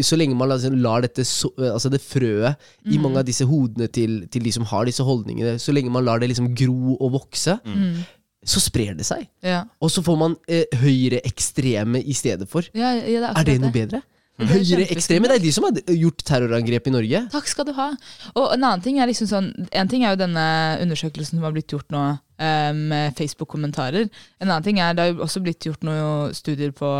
[0.00, 2.92] så lenge man lar- lar dette så, altså det frøet Mm.
[2.94, 6.04] i mange av disse hodene til, til de som har disse holdningene, så lenge man
[6.04, 8.04] lar det liksom gro og vokse, Mm.
[8.44, 9.26] så sprer det seg.
[9.42, 9.64] Ja.
[9.82, 12.62] Og så får man eh, høyreekstreme i stedet for.
[12.74, 14.02] Ja, ja, det er, Er det noe bedre?
[14.36, 17.20] Høyreekstreme, det er de som har gjort terrorangrep i Norge.
[17.32, 17.86] Takk skal du ha.
[18.34, 20.44] Og en annen ting er liksom sånn En ting er jo denne
[20.84, 24.10] undersøkelsen som har blitt gjort nå eh, med Facebook-kommentarer.
[24.40, 26.90] En annen ting er det har også blitt gjort noen studier på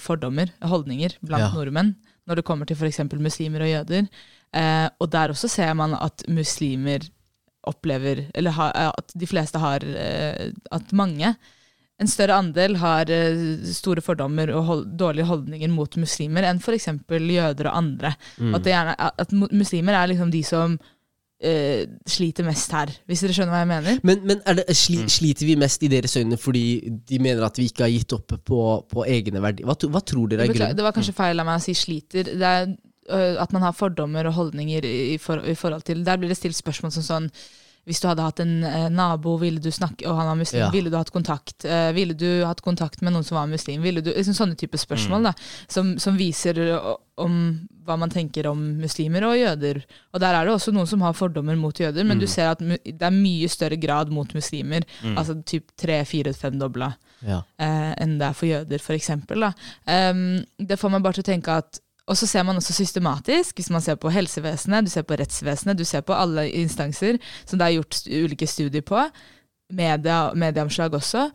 [0.00, 1.52] fordommer, holdninger, blant Ja.
[1.52, 1.94] nordmenn.
[2.28, 3.00] Når det kommer til f.eks.
[3.20, 4.08] muslimer og jøder.
[4.56, 7.04] Eh, og der også ser man at muslimer
[7.68, 11.34] opplever Eller at de fleste har eh, At mange
[11.98, 13.40] en større andel har eh,
[13.74, 16.92] store fordommer og hold, dårlige holdninger mot muslimer enn f.eks.
[17.10, 18.12] jøder og andre.
[18.38, 18.54] Mm.
[18.54, 23.34] At, det gjerne, at muslimer er liksom de som uh, sliter mest her, hvis dere
[23.34, 24.00] skjønner hva jeg mener?
[24.06, 25.12] Men, men er det, sli, Mm.
[25.16, 26.64] sliter vi mest i deres øyne fordi
[27.08, 29.66] de mener at vi ikke har gitt opp på, på egne verdier?
[29.66, 30.78] Hva, hva tror dere er grunnen?
[30.78, 32.30] det var kanskje feil av meg å si sliter.
[32.30, 32.68] Det er
[33.10, 36.30] uh, at man har fordommer og holdninger i, i, for, i forhold til Der blir
[36.30, 37.32] det stilt spørsmål som sånn
[37.88, 40.70] hvis du hadde hatt en eh, nabo ville du snakke, og han var muslim, Ja.
[40.74, 43.80] ville du hatt kontakt eh, Ville du hatt kontakt med noen som var muslim?
[43.82, 45.32] Ville du, liksom Sånne type spørsmål da,
[45.72, 46.60] som, som viser
[47.18, 47.34] om
[47.88, 49.80] hva man tenker om muslimer og jøder.
[50.12, 52.60] Og Der er det også noen som har fordommer mot jøder, men du ser at
[52.60, 54.84] det er mye større grad mot muslimer.
[55.16, 56.92] Altså typ tre-fire-fem-dobla
[57.24, 57.40] Ja.
[57.58, 59.48] eh, enn det er for jøder, for eksempel.
[59.88, 63.70] Det får meg bare til å tenke at og så ser man også systematisk, hvis
[63.74, 67.68] man ser på helsevesenet, du ser på rettsvesenet, du ser på alle instanser som det
[67.68, 69.04] er gjort ulike studier på,
[69.76, 71.28] media, medieomslag også,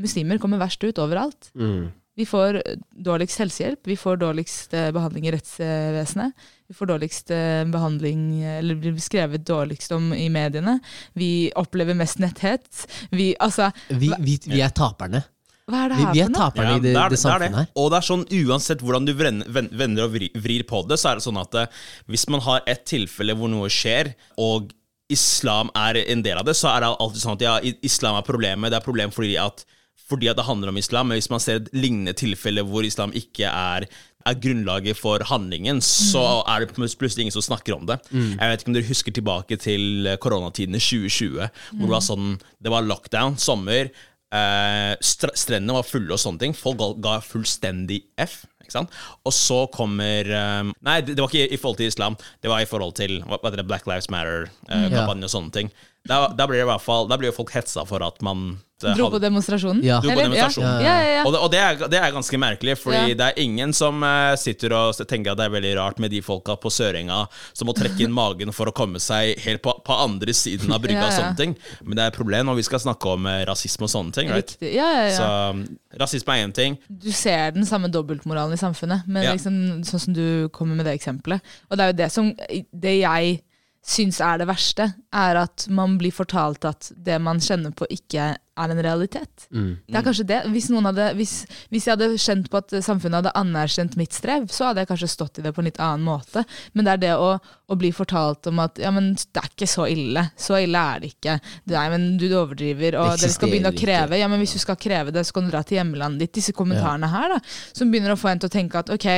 [0.00, 1.50] muslimer kommer verst ut overalt.
[1.54, 1.92] Mm.
[2.16, 2.62] Vi får
[3.04, 6.46] dårligst helsehjelp, vi får dårligst eh, behandling i rettsvesenet.
[6.66, 8.22] Vi får dårligst eh, behandling,
[8.56, 10.78] eller blir skrevet dårligst om i mediene.
[11.12, 12.86] Vi opplever mest netthets.
[13.12, 15.26] Vi, altså, Vi, vi, vi er taperne.
[15.66, 17.22] Hva er det her vi for er taperne i det, det, er, det det er
[17.22, 17.62] samfunnet det.
[17.64, 17.70] her.
[17.82, 21.26] Og det er sånn uansett hvordan du vender og vrir, på det, så er det
[21.26, 21.80] sånn at eh,
[22.12, 24.70] hvis man har et tilfelle hvor noe skjer, og
[25.12, 28.26] islam er en del av det, så er det alltid sånn at ja, islam er
[28.26, 28.70] problemet.
[28.70, 29.62] Det er problem fordi at,
[30.06, 31.10] fordi at det handler om islam.
[31.10, 33.90] Men hvis man ser et lignende tilfelle hvor islam ikke er
[34.26, 38.00] er grunnlaget for handlingen, så er det plutselig ingen som snakker om det.
[38.10, 42.32] Jeg vet ikke om dere husker tilbake til eh, koronatidene 2020, hvor det var sånn
[42.58, 43.92] Det var lockdown, sommer.
[44.34, 46.56] Eh, str strendene var fulle og sånne ting.
[46.56, 48.42] Folk ga, ga fullstendig F.
[48.74, 52.16] Og så kommer um, Nei, det, var ikke i, forhold til islam.
[52.42, 55.70] Det var i forhold til det, Black Lives Matter-kampanje og sånne ting.
[56.06, 58.44] Da, da blir det i hvert fall Da blir jo folk hetsa for at man
[58.52, 59.78] eh, Dro på demonstrasjonen?
[59.84, 60.00] Ja.
[60.04, 60.82] Dro på demonstrasjonen.
[60.84, 61.20] Ja, ja, ja.
[61.24, 63.14] og, det, og det, er, det er ganske merkelig, Fordi Ja.
[63.16, 66.20] det er ingen som eh, sitter og tenker at det er veldig rart med de
[66.20, 67.22] folka på Sørenga
[67.56, 70.82] som må trekke inn magen for å komme seg helt på, på andre siden av
[70.84, 71.06] brygga.
[71.06, 73.46] Ja, og sånne ting Men det er et problem når vi skal snakke om eh,
[73.48, 74.28] rasisme og sånne ting.
[74.34, 74.56] Right?
[74.60, 75.16] Ja, ja, ja.
[75.16, 75.64] Så um,
[75.96, 76.76] rasisme er én ting.
[76.92, 79.32] Du ser den samme dobbeltmoralen i samfunnet, men Ja.
[79.32, 79.56] liksom,
[79.88, 81.40] sånn som du kommer med det eksempelet.
[81.70, 83.38] Og det er jo det som Det jeg
[83.86, 88.34] syns er det verste, er at man blir fortalt at det man kjenner på, ikke
[88.56, 89.46] er en realitet.
[89.52, 89.76] Mm.
[89.86, 90.38] Det er kanskje det.
[90.52, 91.34] Hvis, hadde, hvis,
[91.72, 95.10] hvis jeg hadde kjent på at samfunnet hadde anerkjent mitt strev, så hadde jeg kanskje
[95.12, 96.44] stått i det på en litt annen måte.
[96.72, 99.68] Men det er det å, å bli fortalt om at ja, men det er ikke
[99.68, 100.24] så ille.
[100.40, 101.36] Så ille er det ikke.
[101.74, 104.20] Nei, men du overdriver, og dere skal begynne å kreve.
[104.20, 106.36] Ja, men hvis du skal kreve det, så kan du dra til hjemlandet ditt.
[106.40, 107.40] Disse kommentarene her, da,
[107.76, 109.08] som begynner å få en til å tenke at ok,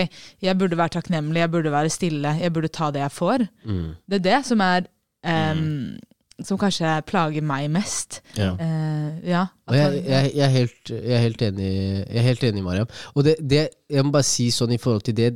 [0.43, 3.47] jeg burde være takknemlig, jeg burde være stille, jeg burde ta det jeg får.
[3.67, 3.91] Mm.
[4.07, 4.87] Det er det som er
[5.24, 5.98] em,
[6.44, 8.20] Som kanskje plager meg mest.
[8.37, 8.52] Ja.
[8.54, 9.46] Uh, ja.
[9.70, 11.70] Jeg, jeg, jeg, er helt, jeg er helt enig,
[12.07, 12.92] jeg er helt enig Mariam.
[13.14, 15.33] Og det, det, jeg må bare si sånn i forhold til det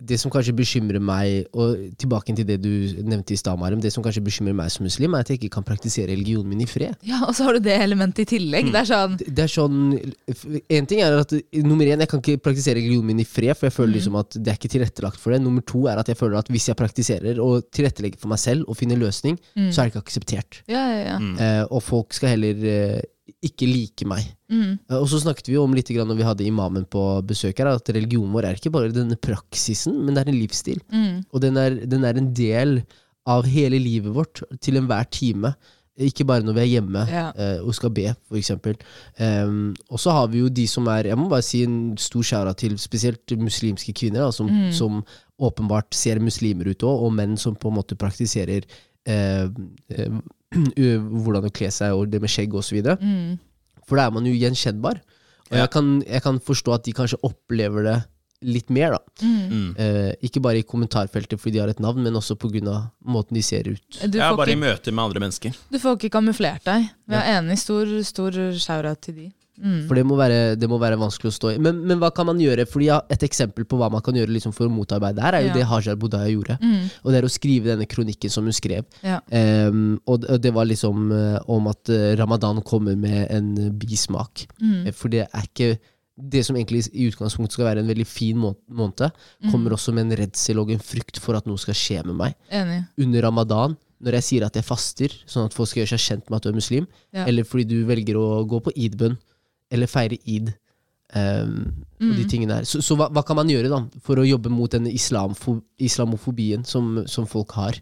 [0.00, 2.70] Det som kanskje bekymrer meg, og tilbake til det du
[3.04, 5.66] nevnte i stad, det som kanskje bekymrer meg som muslim, er at jeg ikke kan
[5.66, 6.96] praktisere religionen min i fred.
[7.06, 8.70] Ja, og så har du det elementet i tillegg.
[8.72, 9.78] Det er sånn Det er sånn
[10.70, 13.68] En ting er at Nummer én, jeg kan ikke praktisere religionen min i fred, for
[13.68, 15.42] jeg føler liksom at det er ikke tilrettelagt for det.
[15.44, 18.68] Nummer to er at jeg føler at hvis jeg praktiserer og tilrettelegger for meg selv
[18.68, 19.38] og finner løsning,
[19.70, 20.60] så er det ikke akseptert.
[20.70, 21.16] Ja, ja, ja.
[21.20, 21.34] Mm.
[21.40, 23.00] Eh, og folk skal heller eh,
[23.42, 24.26] ikke liker meg.
[24.50, 24.78] Mm.
[24.90, 27.88] Eh, Og så snakket vi om litt når vi hadde imamen på besøk her, at
[27.88, 30.80] religionen vår er ikke bare denne praksisen, men det er en livsstil.
[30.92, 31.24] Mm.
[31.32, 32.82] Og den er, den er en del
[33.26, 35.54] av hele livet vårt til enhver time.
[36.00, 37.26] Ikke bare når vi er hjemme Ja.
[37.36, 38.76] eh, og skal be, eksempel.
[39.20, 42.22] Um, og så har vi jo de som er Jeg må bare si en stor
[42.22, 44.72] skjæra til spesielt muslimske kvinner, da, som, Mm.
[44.72, 45.04] som
[45.40, 48.64] åpenbart ser muslimer ut òg, og menn som på en måte praktiserer
[51.22, 52.80] hvordan å kle seg, og det med skjegg osv.
[53.00, 53.38] Mm.
[53.86, 55.00] For da er man jo gjenkjennbar.
[55.50, 55.64] Og Ja.
[55.64, 57.96] jeg, kan, jeg kan forstå at de kanskje opplever det
[58.42, 59.00] litt mer, da.
[59.20, 59.74] Mm.
[59.76, 62.90] Eh, ikke bare i kommentarfeltet fordi de har et navn, men også pga.
[63.04, 63.82] måten de ser ut.
[64.08, 65.56] Du, Ja, bare bare i ikke, møte med andre mennesker.
[65.70, 66.88] du får ikke kamuflert deg.
[67.06, 67.58] Vi er enig.
[67.58, 68.30] Stor, stor
[69.02, 69.32] til de.
[69.60, 69.86] Mm.
[69.88, 71.58] For det må, være, det må være vanskelig å stå i.
[71.60, 72.64] Men, men hva kan man gjøre?
[72.66, 75.42] Fordi ja, Et eksempel på hva man kan gjøre liksom for å motarbeide her, er
[75.42, 75.54] jo Ja.
[75.58, 76.56] det Hajar Bodaya gjorde.
[76.62, 76.90] Mm.
[77.04, 78.84] Og det er å skrive denne kronikken som hun skrev.
[79.04, 79.20] Ja.
[79.30, 84.46] Um, og det- var liksom eh, om at eh, ramadan kommer med en bismak.
[84.60, 84.86] Mm.
[84.86, 85.78] Eh, For det er ikke
[86.20, 89.10] det som egentlig i utgangspunktet skal være en veldig fin må- måned,
[89.42, 89.50] Mm.
[89.52, 92.34] kommer også med en redsel og en frykt for at noe skal skje med meg.
[92.50, 92.86] Enig.
[92.98, 96.30] Under ramadan, når jeg sier at jeg faster, sånn at folk skal gjøre seg kjent
[96.30, 97.24] med at du er muslim, Ja.
[97.26, 99.16] eller fordi du velger å gå på id-bønn,
[99.70, 100.52] eller feire id,
[101.14, 101.56] ehm,
[102.00, 102.28] og de Mm.
[102.30, 102.64] tingene her.
[102.68, 106.64] Så, så hva, hva kan man gjøre da, for å jobbe mot denne islamfo islamofobien
[106.64, 107.80] som, som folk har?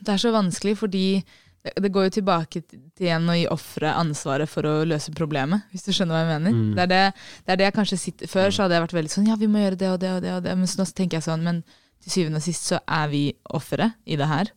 [0.00, 1.04] Det er så vanskelig fordi
[1.64, 5.66] det, det går jo tilbake til igjen å gi offeret ansvaret for å løse problemet,
[5.72, 6.56] hvis du skjønner hva jeg mener.
[6.56, 6.70] Mm.
[6.78, 7.02] Det, er det,
[7.44, 9.50] det er det jeg kanskje sitter Før så hadde jeg vært veldig sånn ja, vi
[9.52, 10.56] må gjøre det og det og det, og det.
[10.56, 11.62] men så nå tenker jeg sånn, men
[12.00, 14.52] til syvende og sist så er vi offeret i det her.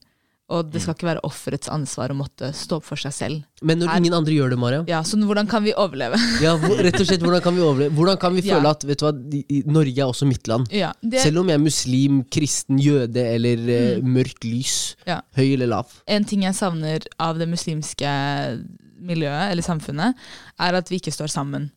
[0.54, 3.44] Og det skal ikke være offerets ansvar å måtte stå opp for seg selv.
[3.66, 6.20] Men når Er- ingen andre gjør det, Mariam, Ja, Så hvordan kan vi overleve?
[6.44, 7.96] ja, hvor, rett og slett, hvordan kan vi overleve?
[7.98, 8.60] Hvordan kan vi Ja.
[8.60, 10.68] føle at vet du hva, i- i- Norge er også mitt land?
[10.72, 14.13] Ja, det, Selv om jeg er muslim, kristen, jøde eller eh, Mm.
[14.13, 15.22] mørkt lys, Ja.
[15.36, 15.88] høy eller lav.
[16.08, 18.63] En ting jeg savner av det muslimske
[19.02, 20.13] miljøet, eller samfunnet,
[20.60, 21.72] er at vi ikke står sammen.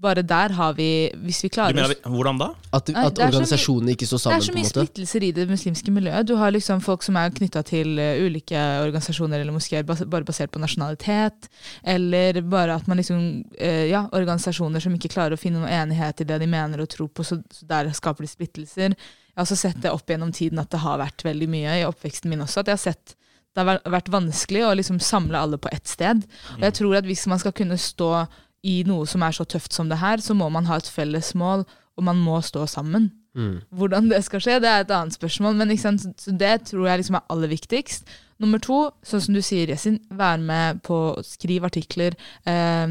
[0.00, 2.46] Bare der har vi Hvis vi klarer mener, hvordan da?
[2.72, 5.30] At, at det er så mye- organisasjonene ikke står Det er så mye splittelser i
[5.34, 6.26] det muslimske miljøet.
[6.28, 10.52] Du har liksom folk som er knytta til eh, ulike organisasjoner eller moskeer bare basert
[10.54, 11.48] på nasjonalitet.
[11.82, 16.20] Eller bare at man liksom eh, Ja, organisasjoner som ikke klarer å finne noen enighet
[16.20, 18.94] i det de mener og tror på, så, der skaper de splittelser.
[18.94, 21.86] Jeg har også sett det opp gjennom tiden at det har vært veldig mye i
[21.86, 22.60] oppveksten min også.
[22.62, 23.14] At jeg har sett
[23.56, 26.22] det har vært- vært vanskelig å liksom samle alle på ett sted.
[26.58, 28.28] Og jeg tror at hvis man skal kunne stå
[28.68, 31.32] i noe som er så tøft som det her, så må man ha et felles
[31.38, 31.64] mål,
[31.98, 33.10] og man må stå sammen.
[33.38, 33.60] Mm.
[33.74, 37.30] Hvordan det skal skje, det er et annet spørsmål, men det tror jeg liksom er
[37.32, 38.10] aller viktigst.
[38.38, 42.14] Nummer to, sånn som du sier, Yesin, vær med på å skrive artikler.
[42.46, 42.86] Eh,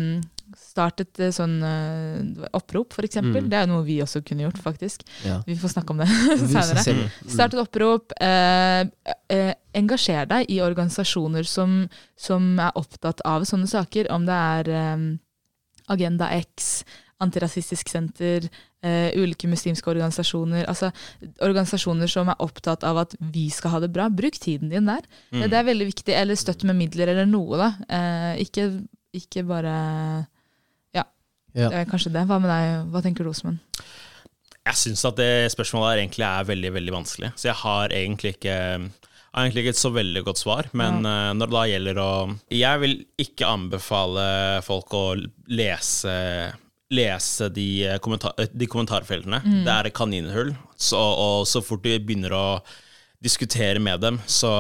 [0.58, 3.46] start et eh, sånn uh, opprop, eksempel.
[3.46, 3.50] Mm.
[3.52, 5.06] Det er noe vi også kunne gjort, faktisk.
[5.26, 5.40] Ja.
[5.48, 6.10] Vi får snakke om det
[6.54, 6.84] senere.
[6.84, 7.32] Mm.
[7.34, 8.16] Start et opprop.
[8.24, 8.84] Eh,
[9.34, 11.80] eh, engasjer deg i organisasjoner som,
[12.20, 14.12] som er opptatt av sånne saker.
[14.14, 15.08] Om det er eh,
[15.90, 16.84] Agenda X,
[17.24, 18.46] Antirasistisk Senter,
[18.86, 20.68] eh, ulike muslimske organisasjoner.
[20.70, 20.92] Altså
[21.42, 24.06] organisasjoner som er opptatt av at vi skal ha det bra.
[24.14, 25.02] Bruk tiden din der.
[25.32, 25.42] Mm.
[25.42, 26.14] Det, det er veldig viktig.
[26.14, 27.70] Eller støtt med midler eller noe, da.
[27.90, 28.68] Eh, ikke,
[29.18, 29.74] ikke bare
[30.94, 31.04] Ja,
[31.56, 31.70] Ja.
[31.74, 32.28] det kanskje det.
[32.30, 32.92] Hva med deg?
[32.94, 33.58] Hva tenker du, Osman?
[34.68, 37.30] Jeg syns at det spørsmålet egentlig er veldig veldig vanskelig.
[37.40, 38.58] Så jeg har egentlig ikke
[39.34, 41.34] har egentlig ikke et så veldig godt svar, men ja.
[41.38, 42.12] når det da gjelder å
[42.54, 44.30] Jeg vil ikke anbefale
[44.66, 45.04] folk å
[45.52, 46.16] lese
[46.88, 49.42] Lese de, eh, kommentar, eh, de kommentarfeltene.
[49.44, 50.54] Det er et kaninhull.
[50.80, 52.46] Så, og så fort du begynner å
[53.20, 54.54] diskutere med dem, så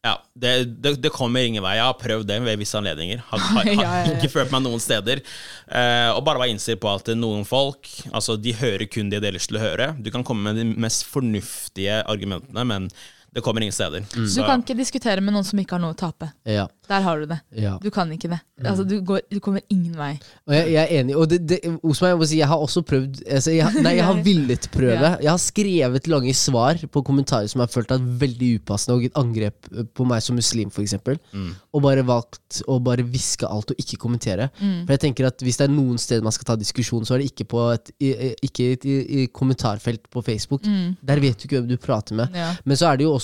[0.00, 1.74] ja, det, det, det kommer ingen vei.
[1.76, 3.20] Jeg har prøvd det ved visse anledninger.
[3.28, 5.20] Har, har, har ikke følt meg noen steder.
[5.68, 9.28] Eh, og bare vær innstilt på at noen folk altså de hører kun det de
[9.28, 9.92] har lyst til å høre.
[10.00, 12.88] Du kan komme med de mest fornuftige argumentene, men
[13.32, 14.02] det kommer ingen steder.
[14.14, 16.32] Du Så- kan ikke diskutere med noen som ikke har noe å tape.
[16.44, 16.66] Ja.
[16.90, 17.40] Der har du det.
[17.54, 17.76] ja.
[17.78, 18.40] Du kan ikke det.
[18.66, 20.18] Altså, du, går, du kommer ingen vei.
[20.48, 21.14] Og jeg, jeg er enig.
[21.16, 24.04] Og det, det, Osman, jeg må si, jeg har også prøvd altså, jeg, Nei, jeg
[24.04, 24.98] har villet prøve.
[24.98, 25.12] Ja.
[25.22, 29.04] Jeg har skrevet lange svar på kommentarer som jeg har følt er veldig upassende, og
[29.06, 30.96] et angrep på meg som muslim, f.eks.
[31.32, 31.54] Mm.
[31.72, 34.50] Og bare valgt å bare hviske alt og ikke kommentere.
[34.58, 34.82] Mm.
[34.88, 37.18] For jeg tenker at Hvis det er noen steder man skal ta diskusjon, så er
[37.22, 40.66] det ikke på et, i, i- ikke et, i, i kommentarfelt på Facebook.
[40.66, 40.96] Mm.
[41.06, 42.34] Der vet du ikke hvem du prater med.
[42.34, 42.50] Ja.
[42.64, 43.19] Men så er det jo også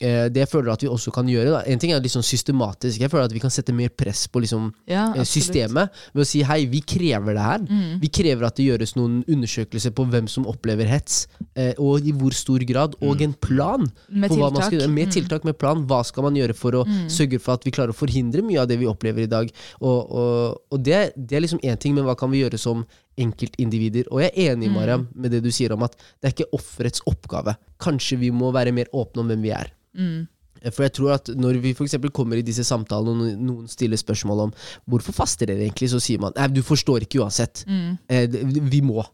[0.00, 1.50] eh, det jeg føler at vi også kan gjøre.
[1.50, 1.60] Da.
[1.66, 3.00] En ting er sånn systematisk.
[3.02, 6.26] Jeg føler at vi kan sette mer press på liksom, Ja, eh, systemet ved å
[6.28, 7.58] si hei, vi krever det her.
[7.66, 7.98] Mm.
[8.04, 11.26] Vi krever at det gjøres noen undersøkelser på hvem som opplever hets,
[11.56, 13.88] eh, og i hvor stor grad, og en plan.
[14.08, 14.78] Med på hva man tiltak.
[14.86, 14.88] skal.
[14.88, 15.12] Med Mm.
[15.18, 15.84] tiltak, med plan.
[15.86, 18.68] Hva skal man gjøre for å sørge for at vi klarer å forhindre mye av
[18.68, 19.50] det vi opplever i dag?
[19.82, 22.86] Og, og, og det, det er liksom én ting, men hva kan vi gjøre som
[23.24, 24.08] enkeltindivider?
[24.12, 27.02] Og jeg er enig, Mariam, med det du sier om at det er ikke offerets
[27.10, 27.56] oppgave.
[27.82, 29.70] Kanskje vi må være mer åpne om hvem vi er.
[29.98, 30.26] Mm.
[30.62, 33.68] Eh, For jeg tror at Når vi for eksempel kommer i disse samtalene, og noen
[33.70, 34.52] stiller spørsmål om
[34.90, 37.64] hvorfor faster dere egentlig, så sier man nei, du forstår ikke uansett.
[38.08, 38.26] Eh,
[38.72, 39.04] vi må.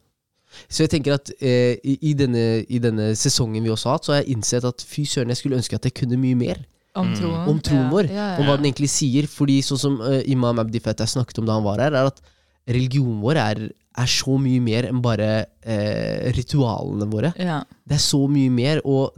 [0.70, 4.06] Så jeg tenker at eh, i, i, denne, i denne sesongen vi også har hatt,
[4.06, 6.60] så har jeg innsett at fy søren, jeg skulle ønske at jeg kunne mye mer
[6.94, 7.48] Om troen.
[7.50, 8.36] om troen Ja, vår, ja, ja.
[8.38, 9.26] og hva den egentlig sier.
[9.26, 12.22] Fordi sånn som eh, Imam Abdi Fettah snakket om da han var her, er at
[12.70, 13.64] religionen vår er,
[14.00, 15.30] er så mye mer enn bare
[15.62, 17.32] eh, ritualene våre.
[17.38, 17.60] Ja.
[17.86, 19.16] Det er så mye mer, og,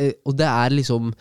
[0.00, 1.12] eh, og det er liksom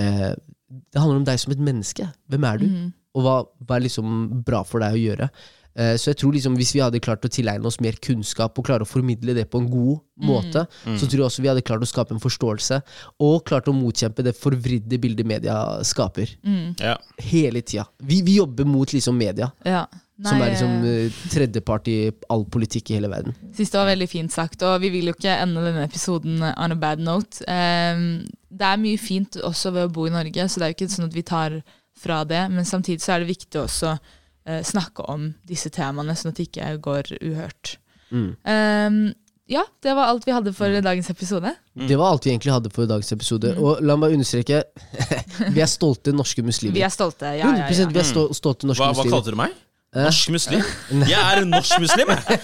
[0.00, 0.30] eh,
[0.72, 2.06] Det handler om deg som et menneske.
[2.32, 2.68] Hvem er du?
[2.68, 2.92] Mm.
[3.12, 4.14] Og hva, hva er liksom
[4.46, 5.28] bra for deg å gjøre?
[5.72, 8.66] Eh, så jeg tror liksom hvis vi hadde klart å tilegne oss mer kunnskap og
[8.66, 11.84] klare å formidle det på en god måte, så tror jeg også vi hadde klart
[11.84, 12.80] å skape en forståelse,
[13.24, 15.56] og klart å motkjempe det forvridde bildet media
[15.88, 16.34] skaper.
[16.80, 16.98] Ja.
[17.24, 17.86] Hele tida.
[18.04, 19.86] Vi, vi jobber mot liksom media, ja.
[20.20, 21.96] Som er liksom eh, eh, tredjepart i
[22.32, 23.36] all politikk i hele verden.
[23.56, 26.78] Det var veldig fint sagt, og vi vil jo ikke ende denne episoden on a
[26.78, 27.42] bad note.
[27.50, 30.78] Ehm, det er mye fint også ved å bo i Norge, så det er jo
[30.78, 31.62] ikke sånn at vi tar
[32.02, 36.34] fra det, men samtidig så er det viktig også eh, snakke om disse temaene, sånn
[36.34, 37.76] at det ikke går uhørt.
[38.12, 38.30] Mm.
[38.44, 39.02] Um,
[39.50, 41.50] ja, det var alt vi hadde for dagens episode.
[41.74, 43.52] Det var alt vi egentlig hadde for dagens episode.
[43.58, 44.62] Og la meg understreke,
[45.56, 46.76] vi er stolte norske muslimer.
[46.76, 47.34] Vi er stolte.
[47.36, 47.90] Ja, ja, 100 ja.
[47.92, 49.16] vi er stolte norske Hva, hva muslimer.
[49.16, 49.60] kalte du meg?
[49.92, 50.60] Norsk muslim?
[50.90, 52.38] Jeg er en norsk muslim, jeg!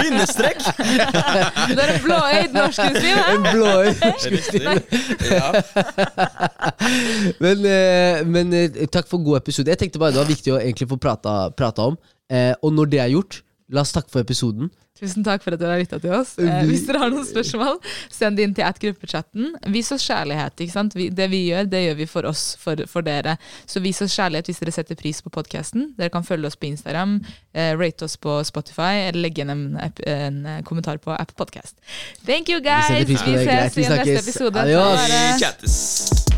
[0.00, 0.62] Bindestrek!
[1.68, 3.18] Du er en blåøyd norsk muslim.
[3.34, 4.80] En blåøyd norsk muslim.
[5.28, 5.50] Ja.
[7.44, 9.68] Men, eh, men eh, takk for god episode.
[9.68, 12.00] Jeg tenkte bare det var viktig å egentlig få prata, prata om.
[12.32, 14.72] Eh, og når det er gjort, la oss takke for episoden.
[14.96, 16.34] Tusen takk for at dere har lytta til oss.
[16.40, 17.78] Eh, hvis dere har noen spørsmål,
[18.12, 19.52] send det inn til at gruppechatten.
[19.74, 20.54] Vis oss kjærlighet.
[20.56, 20.96] ikke sant?
[20.96, 23.36] Vi, det vi gjør, det gjør vi for oss, for, for, dere.
[23.68, 25.90] Så vis oss kjærlighet hvis dere setter pris på podkasten.
[25.98, 27.18] Dere kan følge oss på Instagram,
[27.52, 29.66] eh, rate oss på Spotify, eller legge igjen en,
[30.06, 31.76] en, eh, kommentar på App Podcast.
[32.24, 32.90] Thank you, guys!
[32.90, 34.56] Vi, vi ses Greit, i neste episode.
[34.64, 35.00] Adios!
[35.42, 36.36] Adios.